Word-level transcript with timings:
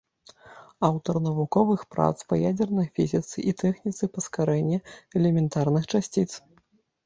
Аўтар 0.87 1.15
навуковых 1.25 1.83
прац 1.97 2.15
па 2.33 2.39
ядзернай 2.49 2.87
фізіцы 2.97 3.37
і 3.53 3.55
тэхніцы 3.65 4.03
паскарэння 4.19 4.83
элементарных 5.23 5.83
часціц. 5.97 6.29